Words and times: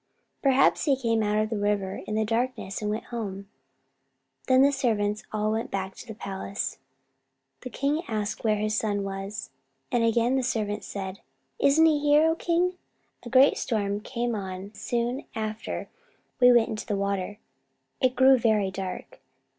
"Perhaps 0.41 0.85
he 0.85 0.95
came 0.95 1.21
out 1.21 1.37
of 1.37 1.51
the 1.51 1.59
river 1.59 2.01
in 2.07 2.15
the 2.15 2.25
darkness 2.25 2.81
and 2.81 2.89
went 2.89 3.03
home." 3.13 3.47
Then 4.47 4.63
the 4.63 4.71
servants 4.71 5.23
all 5.31 5.51
went 5.51 5.69
back 5.69 5.93
to 5.95 6.07
the 6.07 6.15
palace. 6.15 6.79
The 7.59 7.69
king 7.69 8.01
asked 8.07 8.43
where 8.43 8.55
his 8.55 8.75
son 8.75 9.03
was, 9.03 9.51
and 9.91 10.03
again 10.03 10.37
the 10.37 10.41
servants 10.41 10.87
said: 10.87 11.19
"Isn't 11.59 11.85
he 11.85 11.99
here, 11.99 12.27
O 12.27 12.33
King? 12.35 12.79
A 13.21 13.29
great 13.29 13.59
storm 13.59 13.99
came 13.99 14.33
on 14.33 14.73
soon 14.73 15.25
after 15.35 15.87
we 16.39 16.51
went 16.51 16.69
into 16.69 16.87
the 16.87 16.97
water. 16.97 17.37
It 18.01 18.15
grew 18.15 18.39
very 18.39 18.71
dark. 18.71 19.19